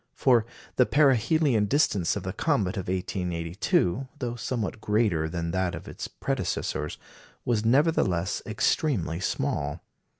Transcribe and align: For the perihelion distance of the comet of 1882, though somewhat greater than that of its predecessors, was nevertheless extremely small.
For 0.15 0.47
the 0.77 0.87
perihelion 0.87 1.65
distance 1.65 2.15
of 2.15 2.23
the 2.23 2.33
comet 2.33 2.75
of 2.75 2.87
1882, 2.87 4.07
though 4.17 4.33
somewhat 4.35 4.81
greater 4.81 5.29
than 5.29 5.51
that 5.51 5.75
of 5.75 5.87
its 5.87 6.07
predecessors, 6.07 6.97
was 7.45 7.63
nevertheless 7.63 8.41
extremely 8.47 9.19
small. 9.19 9.83